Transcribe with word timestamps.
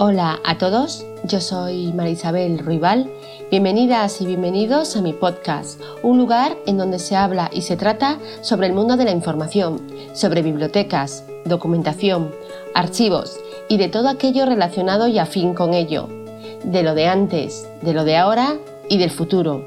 Hola 0.00 0.38
a 0.44 0.58
todos, 0.58 1.04
yo 1.24 1.40
soy 1.40 1.92
Marisabel 1.92 2.60
Ruibal. 2.60 3.10
Bienvenidas 3.50 4.20
y 4.20 4.26
bienvenidos 4.26 4.94
a 4.94 5.02
mi 5.02 5.12
podcast, 5.12 5.80
un 6.04 6.18
lugar 6.18 6.56
en 6.66 6.78
donde 6.78 7.00
se 7.00 7.16
habla 7.16 7.50
y 7.52 7.62
se 7.62 7.76
trata 7.76 8.20
sobre 8.40 8.68
el 8.68 8.74
mundo 8.74 8.96
de 8.96 9.04
la 9.04 9.10
información, 9.10 9.84
sobre 10.12 10.42
bibliotecas, 10.42 11.24
documentación, 11.46 12.32
archivos 12.76 13.40
y 13.68 13.76
de 13.76 13.88
todo 13.88 14.08
aquello 14.08 14.46
relacionado 14.46 15.08
y 15.08 15.18
afín 15.18 15.52
con 15.52 15.74
ello, 15.74 16.08
de 16.62 16.84
lo 16.84 16.94
de 16.94 17.08
antes, 17.08 17.68
de 17.82 17.92
lo 17.92 18.04
de 18.04 18.18
ahora 18.18 18.56
y 18.88 18.98
del 18.98 19.10
futuro. 19.10 19.66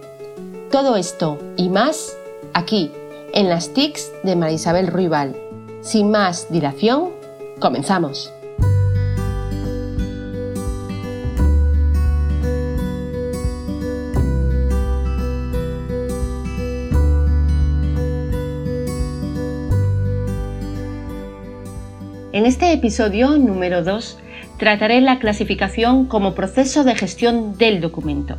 Todo 0.71 0.95
esto 0.95 1.39
y 1.57 1.67
más 1.67 2.15
aquí, 2.53 2.89
en 3.33 3.49
las 3.49 3.73
TICs 3.73 4.09
de 4.23 4.37
Marisabel 4.37 4.87
Ruibal. 4.87 5.35
Sin 5.81 6.09
más 6.09 6.49
dilación, 6.49 7.09
comenzamos. 7.59 8.31
En 22.41 22.47
este 22.47 22.73
episodio 22.73 23.37
número 23.37 23.83
2 23.83 24.17
trataré 24.57 24.99
la 24.99 25.19
clasificación 25.19 26.07
como 26.07 26.33
proceso 26.33 26.83
de 26.83 26.95
gestión 26.95 27.55
del 27.59 27.81
documento. 27.81 28.35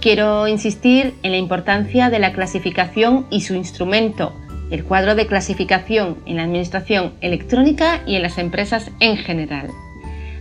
Quiero 0.00 0.46
insistir 0.46 1.14
en 1.24 1.32
la 1.32 1.38
importancia 1.38 2.10
de 2.10 2.20
la 2.20 2.32
clasificación 2.32 3.26
y 3.30 3.40
su 3.40 3.56
instrumento, 3.56 4.32
el 4.70 4.84
cuadro 4.84 5.16
de 5.16 5.26
clasificación 5.26 6.18
en 6.26 6.36
la 6.36 6.44
administración 6.44 7.14
electrónica 7.22 8.04
y 8.06 8.14
en 8.14 8.22
las 8.22 8.38
empresas 8.38 8.92
en 9.00 9.16
general, 9.16 9.66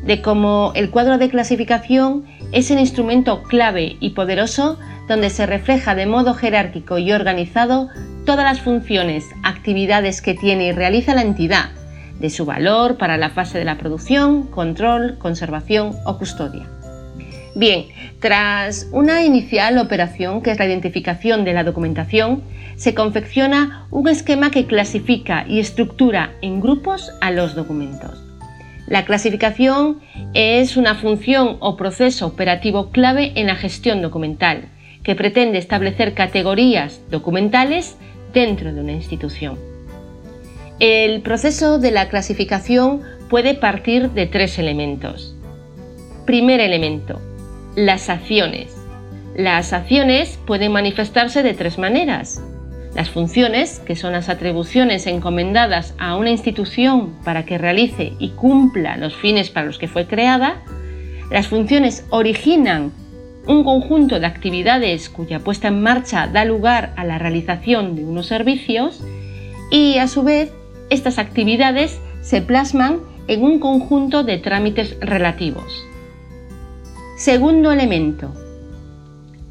de 0.06 0.22
cómo 0.22 0.72
el 0.76 0.92
cuadro 0.92 1.18
de 1.18 1.30
clasificación 1.30 2.26
es 2.52 2.70
el 2.70 2.78
instrumento 2.78 3.42
clave 3.42 3.98
y 4.02 4.12
poderoso 4.12 4.78
donde 5.08 5.32
se 5.32 5.48
refleja 5.48 5.96
de 5.96 6.06
modo 6.06 6.36
jerárquico 6.36 7.00
y 7.00 7.12
organizado 7.12 7.90
todas 8.28 8.46
las 8.46 8.62
funciones, 8.62 9.26
actividades 9.42 10.22
que 10.22 10.36
tiene 10.36 10.68
y 10.68 10.72
realiza 10.74 11.16
la 11.16 11.24
entidad, 11.24 11.72
de 12.24 12.30
su 12.30 12.46
valor 12.46 12.98
para 12.98 13.18
la 13.18 13.32
fase 13.32 13.60
de 13.60 13.66
la 13.66 13.78
producción, 13.78 14.44
control, 14.44 15.18
conservación 15.20 15.92
o 16.06 16.18
custodia. 16.18 16.66
Bien, 17.54 17.88
tras 18.22 18.88
una 18.94 19.24
inicial 19.24 19.78
operación 19.78 20.42
que 20.42 20.52
es 20.52 20.58
la 20.58 20.66
identificación 20.66 21.44
de 21.44 21.52
la 21.52 21.66
documentación, 21.66 22.42
se 22.78 22.96
confecciona 22.96 23.88
un 23.92 24.08
esquema 24.08 24.52
que 24.52 24.66
clasifica 24.66 25.44
y 25.50 25.60
estructura 25.60 26.32
en 26.42 26.62
grupos 26.62 27.12
a 27.20 27.30
los 27.30 27.56
documentos. 27.56 28.24
La 28.88 29.04
clasificación 29.04 30.00
es 30.34 30.78
una 30.78 30.96
función 30.96 31.58
o 31.60 31.76
proceso 31.76 32.26
operativo 32.26 32.90
clave 32.92 33.34
en 33.36 33.48
la 33.48 33.56
gestión 33.56 34.02
documental, 34.02 34.70
que 35.04 35.16
pretende 35.16 35.58
establecer 35.58 36.14
categorías 36.14 37.02
documentales 37.12 37.98
dentro 38.34 38.72
de 38.74 38.80
una 38.80 38.94
institución. 38.94 39.73
El 40.80 41.22
proceso 41.22 41.78
de 41.78 41.92
la 41.92 42.10
clasificación 42.10 43.02
puede 43.30 43.54
partir 43.54 44.10
de 44.12 44.26
tres 44.26 44.58
elementos. 44.58 45.36
Primer 46.26 46.60
elemento, 46.60 47.22
las 47.76 48.10
acciones. 48.10 48.76
Las 49.36 49.72
acciones 49.72 50.40
pueden 50.48 50.72
manifestarse 50.72 51.44
de 51.44 51.54
tres 51.54 51.78
maneras. 51.78 52.42
Las 52.96 53.10
funciones, 53.10 53.80
que 53.80 53.96
son 53.96 54.14
las 54.14 54.30
atribuciones 54.30 55.06
encomendadas 55.06 55.94
a 56.00 56.16
una 56.16 56.32
institución 56.32 57.14
para 57.24 57.46
que 57.46 57.58
realice 57.60 58.14
y 58.18 58.30
cumpla 58.30 58.98
los 58.98 59.16
fines 59.16 59.52
para 59.52 59.68
los 59.68 59.78
que 59.78 59.88
fue 59.88 60.08
creada. 60.08 60.64
Las 61.30 61.48
funciones 61.48 62.06
originan 62.10 62.92
un 63.46 63.64
conjunto 63.64 64.20
de 64.20 64.26
actividades 64.26 65.10
cuya 65.10 65.40
puesta 65.40 65.68
en 65.68 65.82
marcha 65.82 66.28
da 66.28 66.46
lugar 66.46 66.94
a 66.96 67.04
la 67.04 67.20
realización 67.20 67.96
de 67.96 68.06
unos 68.06 68.26
servicios 68.26 69.04
y 69.70 69.98
a 69.98 70.08
su 70.08 70.24
vez 70.24 70.52
estas 70.90 71.18
actividades 71.20 72.00
se 72.22 72.42
plasman 72.42 73.00
en 73.28 73.44
un 73.44 73.60
conjunto 73.60 74.24
de 74.24 74.38
trámites 74.38 74.98
relativos. 75.00 75.86
Segundo 77.18 77.72
elemento, 77.72 78.34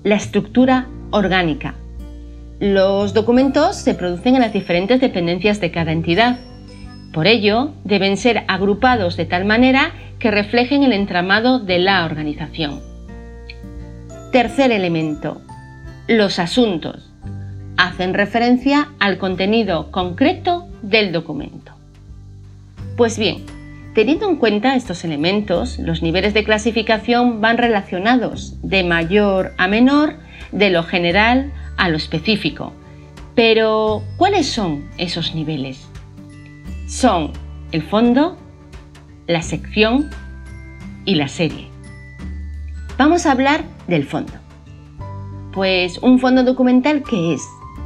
la 0.04 0.16
estructura 0.16 0.88
orgánica. 1.10 1.74
Los 2.60 3.14
documentos 3.14 3.76
se 3.76 3.94
producen 3.94 4.34
en 4.34 4.42
las 4.42 4.52
diferentes 4.52 5.00
dependencias 5.00 5.60
de 5.60 5.70
cada 5.70 5.92
entidad. 5.92 6.38
Por 7.12 7.26
ello, 7.26 7.72
deben 7.84 8.16
ser 8.16 8.44
agrupados 8.48 9.16
de 9.16 9.26
tal 9.26 9.44
manera 9.44 9.92
que 10.18 10.30
reflejen 10.30 10.82
el 10.82 10.92
entramado 10.92 11.58
de 11.58 11.78
la 11.78 12.04
organización. 12.04 12.80
Tercer 14.32 14.72
elemento, 14.72 15.42
los 16.08 16.38
asuntos. 16.38 17.11
Hacen 17.76 18.14
referencia 18.14 18.88
al 18.98 19.18
contenido 19.18 19.90
concreto 19.90 20.68
del 20.82 21.12
documento. 21.12 21.72
Pues 22.96 23.18
bien, 23.18 23.44
teniendo 23.94 24.28
en 24.28 24.36
cuenta 24.36 24.76
estos 24.76 25.04
elementos, 25.04 25.78
los 25.78 26.02
niveles 26.02 26.34
de 26.34 26.44
clasificación 26.44 27.40
van 27.40 27.58
relacionados 27.58 28.56
de 28.62 28.84
mayor 28.84 29.52
a 29.58 29.68
menor, 29.68 30.16
de 30.52 30.70
lo 30.70 30.82
general 30.82 31.52
a 31.76 31.88
lo 31.88 31.96
específico. 31.96 32.72
Pero, 33.34 34.02
¿cuáles 34.18 34.46
son 34.46 34.88
esos 34.98 35.34
niveles? 35.34 35.88
Son 36.86 37.32
el 37.72 37.82
fondo, 37.82 38.36
la 39.26 39.40
sección 39.40 40.10
y 41.06 41.14
la 41.14 41.28
serie. 41.28 41.68
Vamos 42.98 43.24
a 43.24 43.32
hablar 43.32 43.64
del 43.88 44.04
fondo. 44.04 44.34
Pues 45.52 45.98
un 45.98 46.18
fondo 46.18 46.44
documental, 46.44 47.02
¿qué 47.02 47.34
es? 47.34 47.42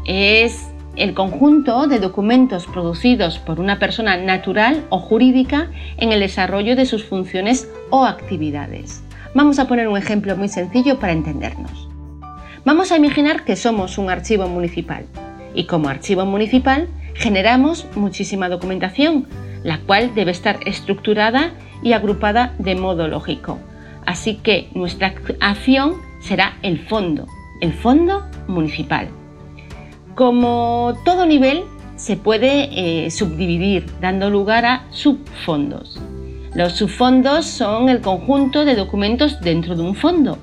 Es 0.06 0.70
el 0.94 1.14
conjunto 1.14 1.88
de 1.88 1.98
documentos 1.98 2.66
producidos 2.66 3.38
por 3.38 3.60
una 3.60 3.78
persona 3.78 4.16
natural 4.16 4.84
o 4.88 4.98
jurídica 4.98 5.70
en 5.98 6.12
el 6.12 6.20
desarrollo 6.20 6.76
de 6.76 6.86
sus 6.86 7.04
funciones 7.04 7.68
o 7.90 8.04
actividades. 8.04 9.02
Vamos 9.34 9.58
a 9.58 9.66
poner 9.66 9.88
un 9.88 9.98
ejemplo 9.98 10.36
muy 10.36 10.48
sencillo 10.48 10.98
para 10.98 11.12
entendernos. 11.12 11.88
Vamos 12.64 12.92
a 12.92 12.96
imaginar 12.96 13.44
que 13.44 13.56
somos 13.56 13.98
un 13.98 14.08
archivo 14.08 14.48
municipal 14.48 15.06
y 15.54 15.64
como 15.64 15.88
archivo 15.88 16.24
municipal 16.24 16.88
generamos 17.14 17.86
muchísima 17.96 18.48
documentación, 18.48 19.26
la 19.64 19.78
cual 19.80 20.14
debe 20.14 20.30
estar 20.30 20.60
estructurada 20.66 21.54
y 21.82 21.92
agrupada 21.92 22.54
de 22.58 22.76
modo 22.76 23.08
lógico. 23.08 23.58
Así 24.06 24.36
que 24.36 24.68
nuestra 24.72 25.14
acción 25.40 25.94
será 26.20 26.58
el 26.62 26.78
fondo, 26.78 27.26
el 27.60 27.72
fondo 27.72 28.24
municipal. 28.46 29.08
Como 30.16 30.98
todo 31.04 31.26
nivel, 31.26 31.64
se 31.96 32.16
puede 32.16 32.70
eh, 32.72 33.10
subdividir, 33.10 33.84
dando 34.00 34.30
lugar 34.30 34.64
a 34.64 34.86
subfondos. 34.90 36.00
Los 36.54 36.72
subfondos 36.72 37.44
son 37.44 37.90
el 37.90 38.00
conjunto 38.00 38.64
de 38.64 38.76
documentos 38.76 39.42
dentro 39.42 39.76
de 39.76 39.82
un 39.82 39.94
fondo, 39.94 40.38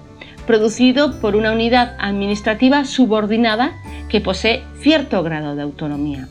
producido 0.45 1.19
por 1.19 1.35
una 1.35 1.51
unidad 1.51 1.97
administrativa 1.99 2.85
subordinada 2.85 3.73
que 4.09 4.21
posee 4.21 4.61
cierto 4.79 5.23
grado 5.23 5.55
de 5.55 5.63
autonomía. 5.63 6.27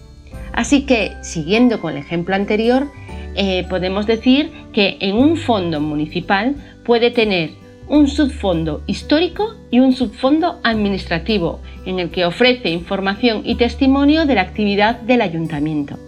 Así 0.53 0.87
que, 0.87 1.11
siguiendo 1.23 1.81
con 1.81 1.95
el 1.95 1.99
ejemplo 1.99 2.37
anterior, 2.37 2.87
eh, 3.35 3.67
podemos 3.69 4.07
decir 4.07 4.53
que 4.73 4.99
en 5.01 5.17
un 5.17 5.37
fondo 5.37 5.81
municipal 5.81 6.55
puede 6.85 7.11
tener 7.11 7.51
un 7.89 8.09
subfondo 8.09 8.83
histórico 8.87 9.55
y 9.71 9.81
un 9.81 9.93
subfondo 9.93 10.61
administrativo, 10.63 11.61
en 11.85 11.99
el 11.99 12.11
que 12.11 12.25
ofrece 12.25 12.71
información 12.71 13.43
y 13.45 13.57
testimonio 13.57 14.25
de 14.27 14.35
la 14.35 14.43
actividad 14.43 15.01
del 15.01 15.21
ayuntamiento. 15.21 15.99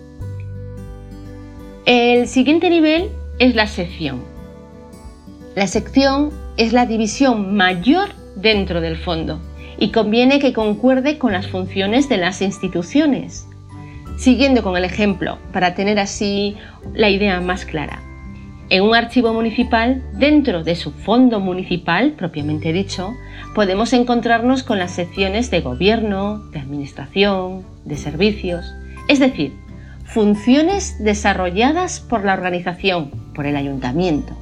El 1.87 2.29
siguiente 2.29 2.71
nivel 2.71 3.11
es 3.39 3.55
la 3.55 3.67
sección. 3.67 4.23
La 5.55 5.67
sección 5.67 6.31
es 6.57 6.73
la 6.73 6.87
división 6.87 7.55
mayor 7.57 8.11
dentro 8.37 8.81
del 8.81 8.97
fondo 8.97 9.41
y 9.79 9.91
conviene 9.91 10.39
que 10.39 10.53
concuerde 10.53 11.19
con 11.19 11.33
las 11.33 11.49
funciones 11.49 12.09
de 12.09 12.17
las 12.17 12.43
instituciones. 12.43 13.47
Siguiendo 14.17 14.63
con 14.63 14.77
el 14.77 14.85
ejemplo, 14.85 15.39
para 15.53 15.75
tener 15.75 15.99
así 15.99 16.57
la 16.93 17.11
idea 17.11 17.41
más 17.41 17.65
clara. 17.65 18.04
En 18.75 18.83
un 18.83 18.97
archivo 18.97 19.33
municipal, 19.33 20.03
dentro 20.15 20.65
de 20.65 20.75
su 20.75 20.91
fondo 20.91 21.39
municipal, 21.39 22.15
propiamente 22.19 22.73
dicho, 22.73 23.15
podemos 23.55 23.93
encontrarnos 23.93 24.65
con 24.65 24.81
las 24.81 24.91
secciones 24.91 25.49
de 25.53 25.61
gobierno, 25.61 26.39
de 26.51 26.59
administración, 26.59 27.63
de 27.85 27.97
servicios, 27.97 28.75
es 29.07 29.21
decir, 29.21 29.53
funciones 30.05 30.97
desarrolladas 30.99 32.01
por 32.01 32.25
la 32.25 32.33
organización, 32.33 33.13
por 33.33 33.47
el 33.47 33.55
ayuntamiento. 33.55 34.37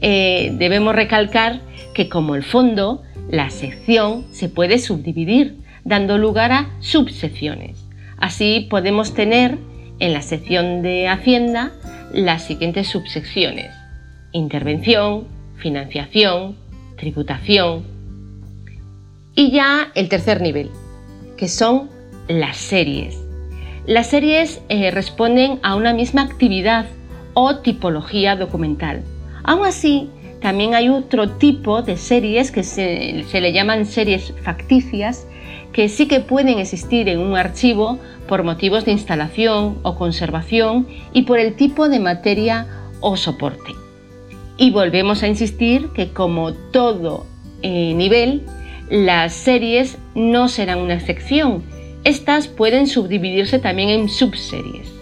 Eh, 0.00 0.52
debemos 0.58 0.96
recalcar 0.96 1.60
que 1.94 2.08
como 2.08 2.34
el 2.34 2.42
fondo, 2.42 3.02
la 3.30 3.50
sección 3.50 4.24
se 4.32 4.48
puede 4.48 4.80
subdividir, 4.80 5.58
dando 5.84 6.18
lugar 6.18 6.50
a 6.50 6.70
subsecciones. 6.80 7.86
Así 8.16 8.66
podemos 8.68 9.14
tener 9.14 9.58
en 10.00 10.12
la 10.12 10.22
sección 10.22 10.82
de 10.82 11.06
Hacienda 11.06 11.70
las 12.12 12.44
siguientes 12.44 12.88
subsecciones. 12.88 13.70
intervención, 14.34 15.26
financiación, 15.56 16.56
tributación. 16.96 17.84
Y 19.34 19.50
ya 19.50 19.92
el 19.94 20.08
tercer 20.08 20.40
nivel, 20.40 20.70
que 21.36 21.48
son 21.48 21.90
las 22.28 22.56
series. 22.56 23.18
Las 23.86 24.08
series 24.08 24.62
eh, 24.68 24.90
responden 24.90 25.58
a 25.62 25.74
una 25.74 25.92
misma 25.92 26.22
actividad 26.22 26.86
o 27.34 27.58
tipología 27.58 28.36
documental. 28.36 29.02
Aún 29.44 29.66
así, 29.66 30.08
también 30.40 30.74
hay 30.74 30.88
otro 30.88 31.30
tipo 31.30 31.82
de 31.82 31.96
series 31.96 32.50
que 32.50 32.62
se, 32.62 33.24
se, 33.28 33.40
le 33.40 33.52
llaman 33.52 33.86
series 33.86 34.32
facticias, 34.42 35.26
que 35.72 35.88
sí 35.88 36.06
que 36.06 36.20
pueden 36.20 36.58
existir 36.58 37.08
en 37.08 37.18
un 37.18 37.36
archivo 37.36 37.98
por 38.28 38.42
motivos 38.42 38.84
de 38.84 38.92
instalación 38.92 39.78
o 39.82 39.96
conservación 39.96 40.86
y 41.12 41.22
por 41.22 41.38
el 41.38 41.54
tipo 41.54 41.88
de 41.88 42.00
materia 42.00 42.66
o 43.00 43.16
soporte. 43.16 43.72
Y 44.56 44.70
volvemos 44.70 45.22
a 45.22 45.28
insistir 45.28 45.88
que 45.94 46.12
como 46.12 46.52
todo 46.52 47.26
eh, 47.62 47.94
nivel, 47.94 48.42
las 48.90 49.32
series 49.32 49.98
no 50.14 50.48
serán 50.48 50.78
una 50.78 50.94
excepción. 50.94 51.62
Estas 52.04 52.48
pueden 52.48 52.86
subdividirse 52.86 53.58
también 53.58 53.88
en 53.88 54.08
subseries. 54.08 54.92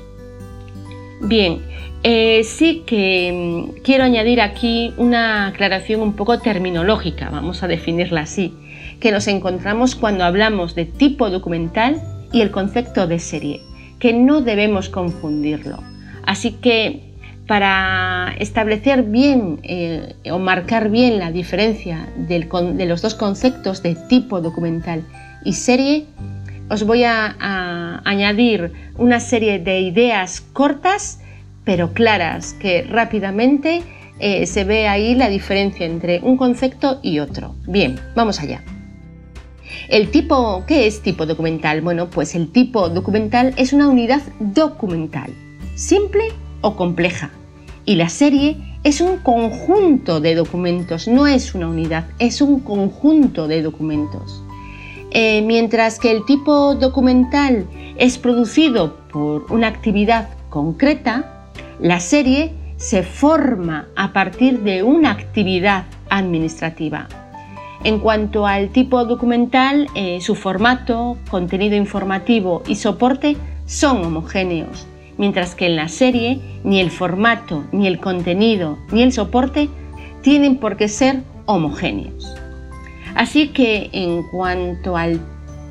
Bien, 1.23 1.61
eh, 2.03 2.43
sí 2.45 2.83
que 2.87 3.33
mm, 3.33 3.83
quiero 3.83 4.05
añadir 4.05 4.41
aquí 4.41 4.95
una 4.97 5.49
aclaración 5.49 6.01
un 6.01 6.15
poco 6.15 6.39
terminológica, 6.39 7.29
vamos 7.31 7.63
a 7.63 7.69
definirla 7.69 8.23
así, 8.23 8.55
que 9.01 9.13
nos 9.13 9.27
encontramos 9.27 9.95
cuando 9.95 10.25
hablamos 10.25 10.75
de 10.75 10.85
tipo 10.85 11.31
documental 11.31 12.01
y 12.33 12.43
el 12.43 12.51
concepto 12.51 13.07
de 13.07 13.19
serie, 13.19 13.61
que 13.99 14.13
no 14.13 14.43
debemos 14.43 14.89
confundirlo. 14.89 15.83
Así 16.25 16.53
que 16.53 17.11
para 17.47 18.35
establecer 18.39 19.03
bien 19.03 19.59
eh, 19.65 20.15
o 20.31 20.39
marcar 20.39 20.89
bien 20.91 21.19
la 21.19 21.33
diferencia 21.33 22.09
de 22.17 22.87
los 22.87 23.03
dos 23.03 23.17
conceptos 23.17 23.83
de 23.83 23.97
tipo 24.09 24.41
documental 24.41 25.03
y 25.45 25.55
serie, 25.55 26.07
os 26.69 26.85
voy 26.85 27.03
a, 27.03 28.01
añadir 28.05 28.73
una 28.97 29.19
serie 29.19 29.59
de 29.59 29.81
ideas 29.81 30.41
cortas 30.53 31.21
pero 31.65 31.93
claras 31.93 32.55
que 32.55 32.83
rápidamente 32.83 33.83
eh, 34.19 34.47
se 34.47 34.65
ve 34.65 34.89
ahí 34.89 35.15
la 35.15 35.29
diferencia 35.29 35.87
entre 35.87 36.21
un 36.21 36.37
concepto 36.37 37.01
y 37.03 37.19
otro. 37.19 37.55
Bien, 37.67 37.99
vamos 38.15 38.41
allá. 38.41 38.63
El 39.91 40.13
tipo, 40.13 40.63
¿qué 40.69 40.87
es 40.87 41.03
tipo 41.03 41.27
documental? 41.27 41.81
Bueno, 41.81 42.11
pues 42.11 42.37
el 42.37 42.53
tipo 42.53 42.89
documental 42.89 43.53
es 43.57 43.73
una 43.73 43.89
unidad 43.89 44.23
documental, 44.39 45.33
simple 45.75 46.27
o 46.61 46.77
compleja, 46.77 47.33
y 47.85 47.97
la 47.97 48.09
serie 48.09 48.57
es 48.85 49.01
un 49.01 49.17
conjunto 49.17 50.21
de 50.21 50.37
documentos, 50.37 51.09
no 51.09 51.27
es 51.27 51.57
una 51.57 51.69
unidad, 51.69 52.07
es 52.21 52.41
un 52.41 52.61
conjunto 52.61 53.49
de 53.49 53.63
documentos. 53.63 54.45
Eh, 55.11 55.43
mientras 55.43 55.99
que 55.99 56.13
el 56.13 56.25
tipo 56.25 56.77
documental 56.77 57.67
es 57.97 58.17
producido 58.17 58.97
por 59.13 59.51
una 59.51 59.67
actividad 59.67 60.29
concreta, 60.51 61.49
la 61.81 61.99
serie 61.99 62.53
se 62.77 63.03
forma 63.03 63.89
a 63.97 64.13
partir 64.13 64.61
de 64.61 64.85
una 64.85 65.11
actividad 65.11 65.87
administrativa. 66.11 67.09
En 67.85 67.99
cuanto 67.99 68.47
al 68.47 68.71
tipo 68.71 69.05
documental, 69.05 69.89
eh, 69.95 70.21
su 70.21 70.35
formato, 70.35 71.17
contenido 71.31 71.77
informativo 71.77 72.63
y 72.67 72.77
soporte 72.77 73.37
son 73.67 74.05
homogéneos 74.05 74.87
mientras 75.21 75.55
que 75.55 75.67
en 75.67 75.77
la 75.77 75.89
serie 75.89 76.41
ni 76.65 76.81
el 76.81 76.91
formato, 76.91 77.65
ni 77.73 77.87
el 77.87 78.01
contenido, 78.01 78.79
ni 78.91 79.03
el 79.03 79.13
soporte 79.13 79.69
tienen 80.23 80.57
por 80.57 80.79
qué 80.79 80.89
ser 80.89 81.21
homogéneos. 81.45 82.35
Así 83.15 83.49
que 83.49 83.91
en 83.93 84.23
cuanto 84.31 84.97
al 84.97 85.21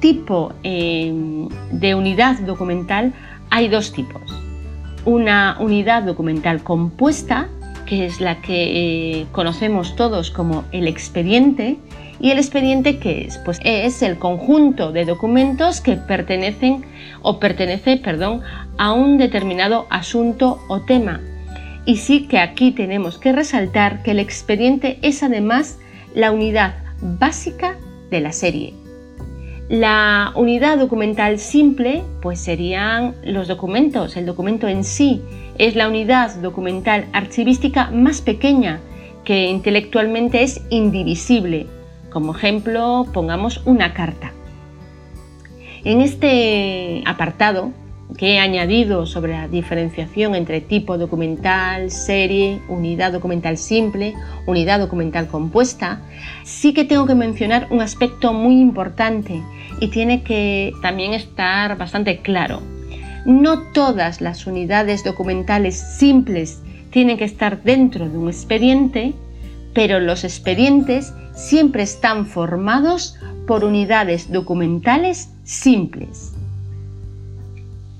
tipo 0.01 0.53
em, 0.61 1.49
de 1.71 1.95
unidad 1.95 2.39
documental, 2.41 3.11
hay 3.49 3.69
dos 3.69 3.91
tipos. 3.91 4.21
Una 5.03 5.57
unidad 5.59 6.03
documental 6.03 6.61
compuesta, 6.61 7.49
que 7.87 8.05
es 8.05 8.21
la 8.21 8.41
que 8.41 9.21
eh, 9.21 9.25
conocemos 9.31 9.95
todos 9.95 10.29
como 10.29 10.63
el 10.71 10.87
expediente, 10.87 11.79
¿Y 12.21 12.31
el 12.31 12.37
expediente 12.37 12.97
qué 12.99 13.21
es? 13.21 13.37
Pues 13.37 13.59
es 13.63 14.01
el 14.01 14.17
conjunto 14.17 14.91
de 14.91 15.05
documentos 15.05 15.79
que 15.79 15.95
pertenecen 15.95 16.83
o 17.21 17.39
pertenece, 17.39 17.95
perdón, 17.95 18.41
a 18.77 18.91
un 18.91 19.17
determinado 19.17 19.87
asunto 19.89 20.59
o 20.67 20.81
tema. 20.81 21.21
Y 21.85 21.97
sí 21.97 22.27
que 22.27 22.39
aquí 22.39 22.71
tenemos 22.71 23.17
que 23.17 23.31
resaltar 23.31 24.03
que 24.03 24.11
el 24.11 24.19
expediente 24.19 24.99
es 25.01 25.23
además 25.23 25.79
la 26.13 26.31
unidad 26.31 26.75
básica 27.01 27.77
de 28.11 28.19
la 28.19 28.33
serie. 28.33 28.73
La 29.69 30.33
unidad 30.35 30.77
documental 30.77 31.39
simple 31.39 32.03
pues 32.21 32.39
serían 32.39 33.15
los 33.23 33.47
documentos, 33.47 34.17
el 34.17 34.25
documento 34.25 34.67
en 34.67 34.83
sí 34.83 35.21
es 35.57 35.75
la 35.75 35.87
unidad 35.87 36.35
documental 36.37 37.05
archivística 37.13 37.91
más 37.91 38.21
pequeña 38.21 38.81
que 39.23 39.45
intelectualmente 39.45 40.41
es 40.41 40.61
indivisible 40.69 41.67
como 42.09 42.35
ejemplo, 42.35 43.07
pongamos 43.13 43.61
una 43.65 43.93
carta. 43.93 44.33
En 45.83 46.01
este 46.01 47.03
apartado 47.05 47.71
que 48.17 48.33
he 48.33 48.39
añadido 48.39 49.05
sobre 49.05 49.33
la 49.33 49.47
diferenciación 49.47 50.35
entre 50.35 50.61
tipo 50.61 50.97
documental, 50.97 51.91
serie, 51.91 52.59
unidad 52.67 53.11
documental 53.11 53.57
simple, 53.57 54.15
unidad 54.47 54.79
documental 54.79 55.27
compuesta, 55.27 56.01
sí 56.43 56.73
que 56.73 56.85
tengo 56.85 57.05
que 57.05 57.15
mencionar 57.15 57.67
un 57.69 57.81
aspecto 57.81 58.33
muy 58.33 58.59
importante 58.59 59.41
y 59.79 59.89
tiene 59.89 60.23
que 60.23 60.73
también 60.81 61.13
estar 61.13 61.77
bastante 61.77 62.19
claro. 62.21 62.61
No 63.25 63.71
todas 63.73 64.21
las 64.21 64.47
unidades 64.47 65.03
documentales 65.03 65.77
simples 65.77 66.61
tienen 66.89 67.17
que 67.17 67.25
estar 67.25 67.61
dentro 67.61 68.09
de 68.09 68.17
un 68.17 68.27
expediente, 68.27 69.13
pero 69.79 70.01
los 70.01 70.25
expedientes 70.25 71.13
siempre 71.33 71.83
están 71.83 72.25
formados 72.25 73.15
por 73.47 73.63
unidades 73.63 74.29
documentales 74.29 75.29
simples. 75.45 76.33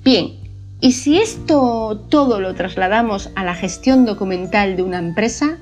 Bien, 0.04 0.34
¿y 0.82 0.92
si 0.92 1.20
esto 1.20 2.04
todo 2.10 2.42
lo 2.42 2.54
trasladamos 2.54 3.30
a 3.38 3.46
la 3.46 3.56
gestión 3.56 4.04
documental 4.04 4.76
de 4.76 4.84
una 4.84 5.00
empresa? 5.00 5.58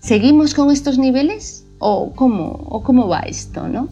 ¿Seguimos 0.00 0.52
con 0.52 0.70
estos 0.70 0.98
niveles? 0.98 1.64
¿O 1.78 2.12
cómo, 2.14 2.66
o 2.68 2.82
cómo 2.82 3.08
va 3.08 3.20
esto? 3.20 3.68
¿no? 3.68 3.88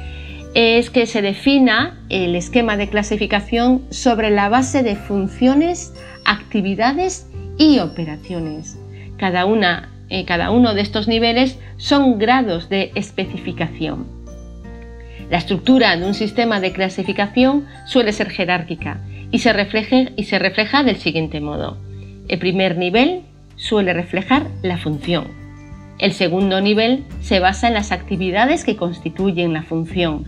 es 0.55 0.91
que 0.91 1.07
se 1.07 1.23
defina 1.23 1.97
el 2.09 2.35
esquema 2.35 2.77
de 2.77 2.89
clasificación 2.89 3.83
sobre 3.91 4.31
la 4.31 4.49
base 4.49 4.83
de 4.83 4.97
funciones, 4.97 5.95
actividades 6.25 7.29
y 7.57 7.79
operaciones. 7.79 8.79
Cada, 9.17 9.47
una, 9.47 9.91
eh, 10.09 10.25
cada 10.25 10.51
uno 10.51 10.75
de 10.75 10.83
estos 10.83 11.07
niveles 11.07 11.59
son 11.77 12.19
grados 12.19 12.69
de 12.69 12.91
especificación. 12.97 14.07
La 15.31 15.39
estructura 15.39 15.97
de 15.97 16.05
un 16.05 16.15
sistema 16.15 16.61
de 16.61 16.73
clasificación 16.73 17.67
suele 17.87 18.13
ser 18.13 18.29
jerárquica 18.29 19.01
y 19.31 19.39
se, 19.39 19.53
y 20.17 20.25
se 20.25 20.39
refleja 20.41 20.83
del 20.83 20.97
siguiente 20.97 21.41
modo. 21.41 21.79
El 22.27 22.41
primer 22.41 22.77
nivel 22.77 23.23
suele 23.57 23.95
reflejar 23.95 24.49
la 24.63 24.77
función. 24.79 25.42
El 26.03 26.13
segundo 26.15 26.61
nivel 26.61 27.05
se 27.21 27.39
basa 27.39 27.69
en 27.69 27.75
las 27.75 27.93
actividades 27.93 28.65
que 28.65 28.75
constituyen 28.75 29.53
la 29.53 29.63
función. 29.63 30.25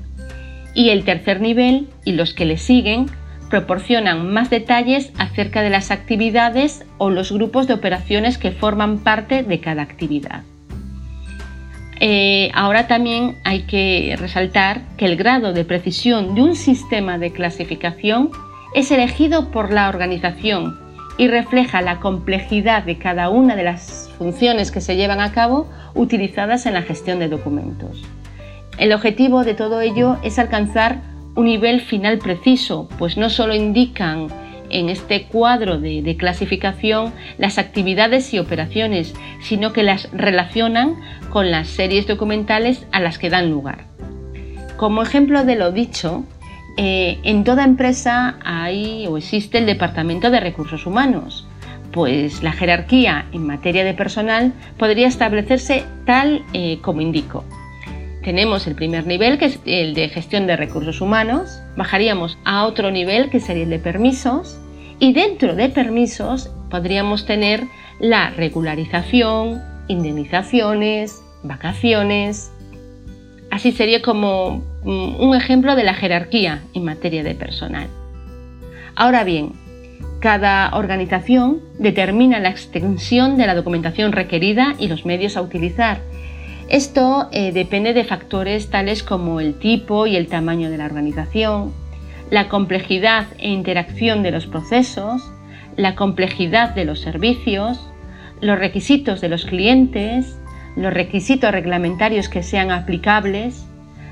Y 0.72 0.90
el 0.90 1.02
tercer 1.04 1.40
nivel 1.40 1.88
y 2.04 2.12
los 2.12 2.32
que 2.32 2.44
le 2.44 2.58
siguen 2.58 3.06
proporcionan 3.50 4.32
más 4.32 4.50
detalles 4.50 5.12
acerca 5.18 5.62
de 5.62 5.70
las 5.70 5.90
actividades 5.90 6.84
o 6.98 7.10
los 7.10 7.32
grupos 7.32 7.66
de 7.66 7.74
operaciones 7.74 8.38
que 8.38 8.52
forman 8.52 8.98
parte 8.98 9.42
de 9.42 9.58
cada 9.58 9.82
actividad. 9.82 10.44
Eh, 11.98 12.52
ahora 12.54 12.86
también 12.86 13.38
hay 13.42 13.62
que 13.62 14.14
resaltar 14.16 14.82
que 14.96 15.06
el 15.06 15.16
grado 15.16 15.52
de 15.52 15.64
precisión 15.64 16.36
de 16.36 16.42
un 16.42 16.54
sistema 16.54 17.18
de 17.18 17.32
clasificación 17.32 18.30
es 18.76 18.92
elegido 18.92 19.50
por 19.50 19.72
la 19.72 19.88
organización 19.88 20.83
y 21.16 21.28
refleja 21.28 21.80
la 21.80 22.00
complejidad 22.00 22.82
de 22.82 22.98
cada 22.98 23.28
una 23.30 23.56
de 23.56 23.64
las 23.64 24.10
funciones 24.18 24.70
que 24.70 24.80
se 24.80 24.96
llevan 24.96 25.20
a 25.20 25.32
cabo 25.32 25.68
utilizadas 25.94 26.66
en 26.66 26.74
la 26.74 26.82
gestión 26.82 27.18
de 27.18 27.28
documentos. 27.28 28.02
El 28.78 28.92
objetivo 28.92 29.44
de 29.44 29.54
todo 29.54 29.80
ello 29.80 30.16
es 30.22 30.38
alcanzar 30.38 31.00
un 31.36 31.46
nivel 31.46 31.80
final 31.80 32.18
preciso, 32.18 32.88
pues 32.98 33.16
no 33.16 33.30
solo 33.30 33.54
indican 33.54 34.28
en 34.70 34.88
este 34.88 35.24
cuadro 35.24 35.78
de, 35.78 36.16
clasificación 36.18 37.12
las 37.38 37.58
actividades 37.58 38.32
y 38.34 38.38
operaciones, 38.38 39.14
sino 39.40 39.72
que 39.72 39.82
las 39.82 40.10
relacionan 40.12 40.96
con 41.30 41.50
las 41.50 41.68
series 41.68 42.06
documentales 42.06 42.86
a 42.90 43.00
las 43.00 43.18
que 43.18 43.30
dan 43.30 43.50
lugar. 43.50 43.86
Como 44.76 45.02
ejemplo 45.02 45.44
de 45.44 45.54
lo 45.54 45.70
dicho, 45.70 46.24
eh, 46.76 47.18
en 47.22 47.44
toda 47.44 47.64
empresa 47.64 48.36
hay 48.44 49.06
o 49.06 49.16
existe 49.16 49.58
el 49.58 49.66
Departamento 49.66 50.30
de 50.30 50.40
Recursos 50.40 50.86
Humanos, 50.86 51.46
pues 51.92 52.42
la 52.42 52.52
jerarquía 52.52 53.26
en 53.32 53.46
materia 53.46 53.84
de 53.84 53.94
personal 53.94 54.52
podría 54.78 55.06
establecerse 55.06 55.84
tal 56.04 56.44
eh, 56.52 56.78
como 56.82 57.00
indico. 57.00 57.44
Tenemos 58.24 58.66
el 58.66 58.74
primer 58.74 59.06
nivel, 59.06 59.38
que 59.38 59.44
es 59.44 59.60
el 59.66 59.94
de 59.94 60.08
gestión 60.08 60.46
de 60.46 60.56
recursos 60.56 61.00
humanos, 61.00 61.60
bajaríamos 61.76 62.38
a 62.44 62.64
otro 62.64 62.90
nivel, 62.90 63.30
que 63.30 63.38
sería 63.38 63.64
el 63.64 63.70
de 63.70 63.78
permisos, 63.78 64.58
y 64.98 65.12
dentro 65.12 65.54
de 65.54 65.68
permisos 65.68 66.50
podríamos 66.70 67.26
tener 67.26 67.64
la 68.00 68.30
regularización, 68.30 69.62
indemnizaciones, 69.88 71.22
vacaciones. 71.42 72.50
Así 73.54 73.70
sería 73.70 74.02
como 74.02 74.64
mm, 74.82 75.20
un 75.20 75.36
ejemplo 75.36 75.76
de 75.76 75.84
la 75.84 75.94
jerarquía 75.94 76.62
en 76.74 76.84
materia 76.84 77.22
de 77.22 77.36
personal. 77.36 77.86
Ahora 78.96 79.22
bien, 79.22 79.52
cada 80.18 80.74
organización 80.74 81.60
determina 81.78 82.40
la 82.40 82.48
extensión 82.48 83.36
de 83.36 83.46
la 83.46 83.54
documentación 83.54 84.10
requerida 84.10 84.74
y 84.80 84.88
los 84.88 85.06
medios 85.06 85.36
a 85.36 85.42
utilizar. 85.42 86.00
Esto 86.68 87.28
eh, 87.30 87.52
depende 87.52 87.94
de 87.94 88.02
factores 88.02 88.70
tales 88.70 89.04
como 89.04 89.38
el 89.38 89.54
tipo 89.54 90.08
y 90.08 90.16
el 90.16 90.26
tamaño 90.26 90.68
de 90.68 90.78
la 90.78 90.86
organización, 90.86 91.72
la 92.30 92.48
complejidad 92.48 93.28
e 93.38 93.50
interacción 93.50 94.24
de 94.24 94.32
los 94.32 94.46
procesos, 94.46 95.22
la 95.76 95.94
complejidad 95.94 96.74
de 96.74 96.86
los 96.86 96.98
servicios, 96.98 97.88
los 98.40 98.58
requisitos 98.58 99.20
de 99.20 99.28
los 99.28 99.44
clientes, 99.44 100.36
los 100.76 100.92
requisitos 100.92 101.52
reglamentarios 101.52 102.28
que 102.28 102.42
sean 102.42 102.70
aplicables, 102.70 103.64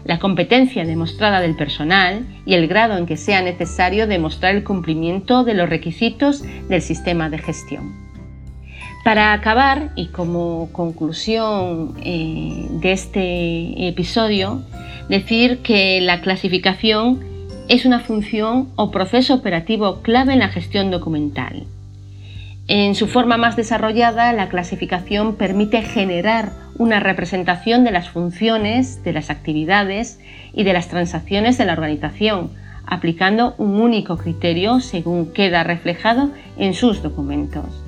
la 0.05 0.19
competencia 0.19 0.85
demostrada 0.85 1.41
del 1.41 1.57
personal 1.57 2.27
y 2.45 2.55
el 2.55 2.67
grado 2.67 2.97
en 2.97 3.07
que 3.07 3.17
sea 3.17 3.43
necesario 3.43 4.07
demostrar 4.07 4.55
el 4.55 4.65
cumplimiento 4.65 5.45
de 5.45 5.55
los 5.55 5.69
requisitos 5.69 6.43
del 6.69 6.83
sistema 6.83 7.31
de 7.31 7.39
gestión. 7.39 7.93
Para 9.05 9.33
acabar 9.33 9.91
y 9.97 10.07
como 10.09 10.69
conclusión 10.73 11.95
eh, 12.05 12.67
de 12.71 12.93
este 12.93 13.89
episodio, 13.89 14.63
decir 15.09 15.59
que 15.59 16.01
la 16.01 16.21
clasificación 16.21 17.21
es 17.69 17.85
una 17.85 18.01
función 18.01 18.69
o 18.77 18.91
proceso 18.91 19.35
operativo 19.35 20.03
clave 20.03 20.35
en 20.35 20.41
la 20.41 20.49
gestión 20.49 20.91
documental. 20.91 21.65
En 22.69 22.95
su 22.95 23.09
forma 23.09 23.37
más 23.37 23.57
desarrollada, 23.57 24.33
la 24.33 24.49
clasificación 24.49 25.35
permite 25.35 25.83
generar 25.83 26.53
una 26.79 27.01
representación 27.01 27.83
de 27.83 27.91
las 27.91 28.09
funciones, 28.09 29.03
de 29.03 29.13
las 29.13 29.31
actividades 29.31 30.21
y 30.53 30.63
de 30.63 30.73
las 30.73 30.89
transacciones 30.89 31.59
de 31.59 31.65
la 31.65 31.73
organización, 31.73 32.51
aplicando 32.87 33.55
un 33.59 33.81
único 33.81 34.17
criterio 34.17 34.79
según 34.81 35.33
queda 35.33 35.65
reflejado 35.65 36.31
en 36.57 36.75
sus 36.75 37.03
documentos. 37.03 37.85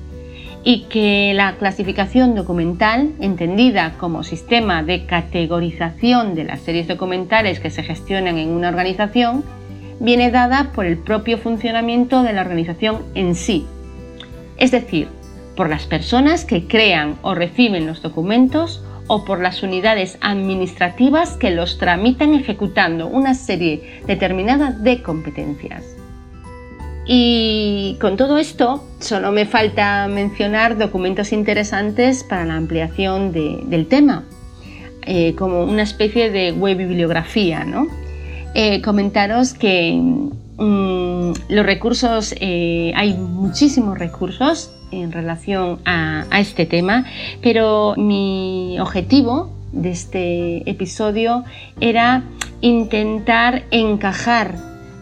Y 0.65 0.83
que 0.89 1.33
la 1.33 1.53
clasificación 1.53 2.35
documental, 2.35 3.11
entendida 3.21 3.93
como 3.97 4.23
sistema 4.23 4.83
de 4.83 5.05
categorización 5.05 6.35
de 6.35 6.43
las 6.43 6.59
series 6.59 6.87
documentales 6.87 7.59
que 7.61 7.69
se 7.69 7.83
gestionan 7.83 8.37
en 8.37 8.49
una 8.49 8.69
organización, 8.69 9.43
viene 10.01 10.31
dada 10.31 10.71
por 10.73 10.85
el 10.85 10.97
propio 10.97 11.37
funcionamiento 11.37 12.23
de 12.23 12.33
la 12.33 12.41
organización 12.41 13.03
en 13.13 13.35
sí, 13.35 13.65
es 14.57 14.71
decir, 14.71 15.07
por 15.55 15.69
las 15.69 15.85
personas 15.85 16.45
que 16.45 16.67
crean 16.67 17.17
o 17.21 17.33
reciben 17.33 17.87
los 17.87 18.01
documentos 18.01 18.83
o 19.07 19.23
por 19.23 19.41
las 19.41 19.63
unidades 19.63 20.17
administrativas 20.21 21.37
que 21.37 21.51
los 21.51 21.77
tramitan 21.77 22.33
ejecutando 22.33 23.07
una 23.07 23.33
serie 23.35 24.01
determinada 24.07 24.71
de 24.71 25.01
competencias. 25.01 25.83
Y 27.07 27.97
con 28.01 28.17
todo 28.17 28.37
esto, 28.37 28.83
solo 28.99 29.31
me 29.31 29.45
falta 29.45 30.07
mencionar 30.07 30.77
documentos 30.77 31.31
interesantes 31.33 32.23
para 32.23 32.45
la 32.45 32.55
ampliación 32.55 33.31
del 33.31 33.85
tema, 33.87 34.23
eh, 35.03 35.35
como 35.35 35.63
una 35.63 35.83
especie 35.83 36.31
de 36.31 36.51
web 36.51 36.77
bibliografía, 36.77 37.63
¿no? 37.63 37.87
Eh, 38.55 38.81
comentaros 38.81 39.53
que 39.53 40.01
mm, 40.57 41.31
los 41.49 41.65
recursos, 41.65 42.33
eh, 42.39 42.91
hay 42.95 43.13
muchísimos 43.13 43.97
recursos 43.97 44.71
en 44.91 45.11
relación 45.11 45.79
a, 45.85 46.25
este 46.39 46.65
tema, 46.65 47.05
pero 47.41 47.95
mi 47.97 48.77
objetivo 48.79 49.51
de 49.71 49.91
este 49.91 50.69
episodio 50.69 51.43
era 51.79 52.23
intentar 52.61 53.63
encajar 53.71 54.55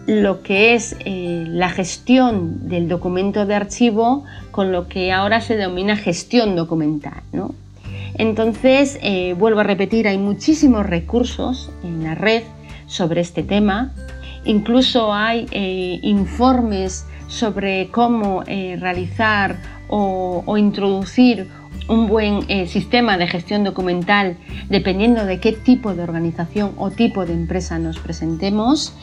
lo 0.07 0.41
que 0.41 0.73
es 0.73 0.95
eh, 1.05 1.45
la 1.47 1.69
gestión 1.69 2.67
del 2.67 2.87
documento 2.87 3.45
de 3.45 3.55
archivo 3.55 4.25
con 4.51 4.71
lo 4.71 4.87
que 4.87 5.11
ahora 5.11 5.41
se 5.41 5.55
denomina 5.55 5.95
gestión 5.95 6.55
documental. 6.55 7.21
Entonces, 8.15 8.99
vuelvo 9.37 9.61
a 9.61 9.63
repetir, 9.63 10.07
hay 10.07 10.19
muchísimos 10.19 10.85
recursos 10.85 11.71
en 11.83 12.03
la 12.03 12.13
red 12.13 12.43
sobre 12.85 13.21
este 13.21 13.43
tema. 13.43 13.91
Incluso 14.45 15.13
hay 15.13 15.45
eh, 15.51 15.99
informes 16.01 17.05
sobre 17.27 17.89
cómo 17.89 18.43
eh, 18.45 18.77
realizar 18.79 19.57
o, 19.87 20.57
introducir 20.57 21.49
un 21.87 22.07
buen 22.07 22.39
eh, 22.47 22.67
sistema 22.67 23.17
de 23.17 23.27
gestión 23.27 23.63
documental 23.63 24.37
dependiendo 24.69 25.25
de 25.25 25.39
qué 25.39 25.51
tipo 25.51 25.93
de 25.93 26.01
organización 26.01 26.71
o 26.77 26.89
tipo 26.89 27.25
de 27.25 27.33
empresa 27.33 27.77
nos 27.77 27.99
presentemos. 27.99 28.93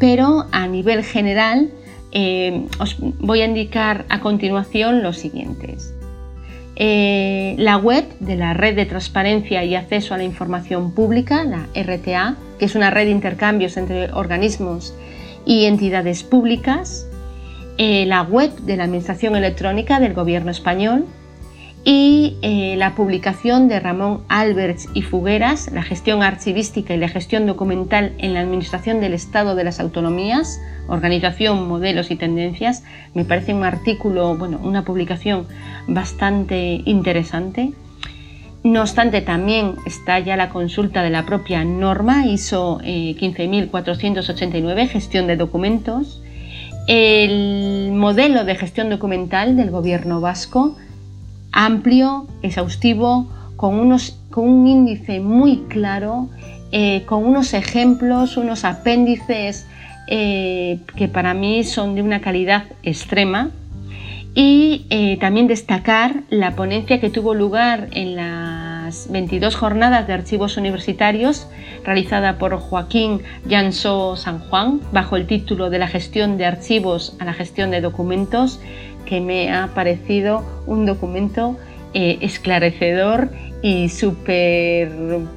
pero 0.00 0.46
a 0.50 0.66
nivel 0.66 1.04
general 1.04 1.70
os 2.80 2.96
voy 3.20 3.42
a 3.42 3.44
indicar 3.44 4.04
a 4.08 4.18
continuación 4.20 5.02
los 5.02 5.18
siguientes. 5.18 5.97
La 6.78 7.76
web 7.76 8.04
de 8.20 8.36
la 8.36 8.54
Red 8.54 8.76
de 8.76 8.86
Transparencia 8.86 9.64
y 9.64 9.74
Acceso 9.74 10.14
a 10.14 10.18
la 10.18 10.24
Información 10.24 10.92
Pública, 10.92 11.44
la 11.44 11.66
RTA, 11.74 12.36
que 12.58 12.66
es 12.66 12.74
una 12.74 12.90
red 12.90 13.06
de 13.06 13.10
intercambios 13.10 13.76
entre 13.76 14.12
organismos 14.12 14.94
y 15.44 15.64
entidades 15.64 16.22
públicas, 16.22 17.08
eh, 17.78 18.06
la 18.06 18.22
web 18.22 18.52
de 18.60 18.76
la 18.76 18.84
Administración 18.84 19.36
Electrónica 19.36 20.00
del 20.00 20.12
Gobierno 20.12 20.50
español 20.50 21.06
y 21.84 22.36
eh, 22.42 22.74
la 22.76 22.94
publicación 22.94 23.68
de 23.68 23.80
Ramón 23.80 24.22
Alberts 24.28 24.88
y 24.94 25.02
Fugueras, 25.02 25.70
la 25.72 25.82
gestión 25.82 26.22
archivística 26.22 26.94
y 26.94 26.98
la 26.98 27.08
gestión 27.08 27.46
documental 27.46 28.12
en 28.18 28.34
la 28.34 28.40
Administración 28.40 29.00
del 29.00 29.14
Estado 29.14 29.54
de 29.54 29.64
las 29.64 29.80
Autonomías, 29.80 30.60
organización, 30.88 31.68
modelos 31.68 32.10
y 32.10 32.16
tendencias. 32.16 32.82
Me 33.14 33.24
parece 33.24 33.54
un 33.54 33.64
artículo, 33.64 34.36
bueno, 34.36 34.58
una 34.62 34.84
publicación 34.84 35.46
bastante 35.86 36.82
interesante 36.84 37.72
no 38.64 38.82
obstante, 38.82 39.20
también 39.20 39.76
está 39.86 40.18
ya 40.18 40.36
la 40.36 40.50
consulta 40.50 41.02
de 41.02 41.10
la 41.10 41.24
propia 41.24 41.64
norma 41.64 42.26
ISO 42.26 42.80
15489, 42.82 44.82
eh, 44.82 44.88
gestión 44.88 45.28
de 45.28 45.36
documentos, 45.36 46.20
el 46.88 47.92
modelo 47.94 48.44
de 48.44 48.56
gestión 48.56 48.90
documental 48.90 49.56
del 49.56 49.70
gobierno 49.70 50.20
vasco, 50.20 50.76
amplio, 51.52 52.26
exhaustivo, 52.42 53.28
con, 53.56 53.78
unos, 53.78 54.18
con 54.30 54.48
un 54.48 54.66
índice 54.66 55.20
muy 55.20 55.64
claro, 55.68 56.28
eh, 56.70 57.04
con 57.06 57.24
unos 57.24 57.54
ejemplos, 57.54 58.36
unos 58.36 58.64
apéndices 58.64 59.66
eh, 60.06 60.80
que 60.96 61.08
para 61.08 61.34
mí 61.34 61.64
son 61.64 61.94
de 61.94 62.02
una 62.02 62.20
calidad 62.20 62.64
extrema. 62.82 63.50
Y 64.34 64.86
eh, 64.90 65.16
también 65.20 65.48
destacar 65.48 66.22
la 66.30 66.54
ponencia 66.54 67.00
que 67.00 67.10
tuvo 67.10 67.34
lugar 67.34 67.88
en 67.92 68.14
las 68.14 69.10
22 69.10 69.56
jornadas 69.56 70.06
de 70.06 70.12
archivos 70.12 70.56
universitarios 70.56 71.48
realizada 71.84 72.38
por 72.38 72.56
Joaquín 72.58 73.22
Jansó 73.48 74.16
San 74.16 74.38
Juan 74.38 74.80
bajo 74.92 75.16
el 75.16 75.26
título 75.26 75.70
de 75.70 75.78
la 75.78 75.88
gestión 75.88 76.38
de 76.38 76.46
archivos 76.46 77.16
a 77.18 77.24
la 77.24 77.32
gestión 77.34 77.70
de 77.70 77.80
documentos 77.80 78.60
que 79.08 79.20
me 79.22 79.50
ha 79.50 79.68
parecido 79.68 80.44
un 80.66 80.84
documento 80.84 81.56
eh, 81.94 82.18
esclarecedor 82.20 83.30
y 83.62 83.88
súper 83.88 84.90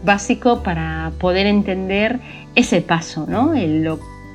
básico 0.03 0.61
para 0.61 1.13
poder 1.19 1.47
entender 1.47 2.19
ese 2.55 2.81
paso, 2.81 3.25
¿no? 3.27 3.53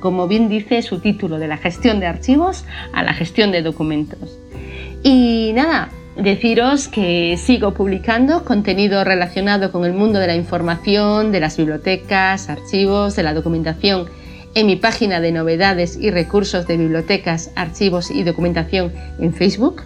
como 0.01 0.27
bien 0.27 0.49
dice 0.49 0.81
su 0.81 0.99
título, 0.99 1.37
de 1.37 1.47
la 1.47 1.57
gestión 1.57 1.99
de 1.99 2.07
archivos 2.07 2.65
a 2.93 3.03
la 3.03 3.13
gestión 3.13 3.51
de 3.51 3.61
documentos. 3.61 4.39
Y 5.03 5.51
nada, 5.53 5.89
deciros 6.15 6.87
que 6.87 7.37
sigo 7.37 7.73
publicando 7.73 8.43
contenido 8.43 9.03
relacionado 9.03 9.71
con 9.71 9.85
el 9.85 9.93
mundo 9.93 10.19
de 10.19 10.27
la 10.27 10.35
información, 10.35 11.31
de 11.31 11.39
las 11.39 11.57
bibliotecas, 11.57 12.49
archivos, 12.49 13.15
de 13.15 13.23
la 13.23 13.33
documentación 13.35 14.07
en 14.57 14.65
mi 14.65 14.75
página 14.75 15.21
de 15.21 15.31
novedades 15.31 15.97
y 16.01 16.09
recursos 16.09 16.65
de 16.65 16.77
bibliotecas, 16.77 17.51
archivos 17.55 18.09
y 18.09 18.23
documentación 18.23 18.91
en 19.19 19.31
Facebook. 19.31 19.83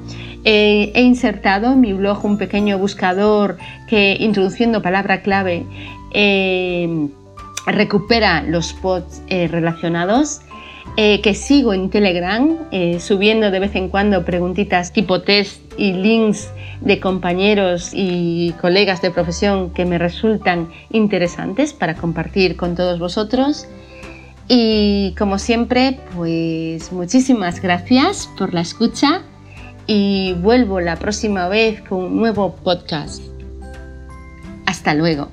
he 0.43 1.01
insertado 1.01 1.73
en 1.73 1.81
mi 1.81 1.93
blog 1.93 2.25
un 2.25 2.39
pequeño 2.39 2.79
buscador 2.79 3.59
que 3.87 4.17
introduciendo 4.19 4.81
palabra 4.81 5.21
clave 5.21 5.63
eh, 6.13 7.07
recupera 7.67 8.41
los 8.41 8.73
posts 8.73 9.21
relacionados. 9.29 10.41
Eh, 10.97 11.21
que 11.21 11.33
sigo 11.33 11.73
en 11.73 11.89
Telegram, 11.89 12.57
eh, 12.71 12.99
subiendo 12.99 13.51
de 13.51 13.59
vez 13.59 13.75
en 13.75 13.89
cuando 13.89 14.25
preguntitas 14.25 14.91
tipo 14.91 15.21
test 15.21 15.61
y 15.77 15.93
links 15.93 16.51
de 16.81 16.99
compañeros 16.99 17.91
y 17.93 18.53
colegas 18.59 19.01
de 19.01 19.11
profesión 19.11 19.71
que 19.71 19.85
me 19.85 19.97
resultan 19.97 20.69
interesantes 20.91 21.73
para 21.73 21.95
compartir 21.95 22.57
con 22.57 22.75
todos 22.75 22.99
vosotros. 22.99 23.65
Y 24.47 25.13
como 25.17 25.37
siempre, 25.37 25.99
pues 26.15 26.91
muchísimas 26.91 27.61
gracias 27.61 28.29
por 28.37 28.53
la 28.53 28.61
escucha 28.61 29.21
y 29.87 30.33
vuelvo 30.33 30.79
la 30.79 30.97
próxima 30.97 31.47
vez 31.47 31.81
con 31.81 31.99
un 31.99 32.17
nuevo 32.17 32.55
podcast. 32.55 33.23
Hasta 34.65 34.93
luego. 34.93 35.29